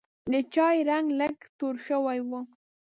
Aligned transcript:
د 0.31 0.33
چای 0.53 0.77
رنګ 0.89 1.07
لږ 1.19 1.35
توره 1.57 1.81
شوی 1.87 2.19
و. 2.29 2.29